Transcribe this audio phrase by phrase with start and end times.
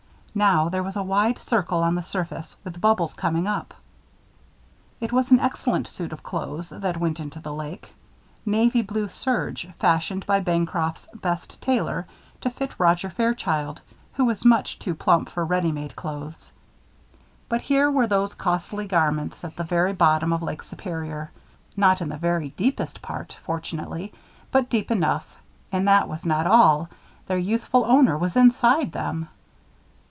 [0.33, 3.73] Now, there was a wide circle on the surface, with bubbles coming up.
[5.01, 7.93] It was an excellent suit of clothes that went into the lake.
[8.45, 12.07] Navy blue serge, fashioned by Bancroft's best tailor
[12.39, 13.81] to fit Roger Fairchild,
[14.13, 16.53] who was much too plump for ready made clothes.
[17.49, 21.29] But here were those costly garments at the very bottom of Lake Superior;
[21.75, 24.13] not in the very deepest part, fortunately,
[24.49, 25.27] but deep enough.
[25.73, 26.87] And that was not all.
[27.27, 29.27] Their youthful owner was inside them.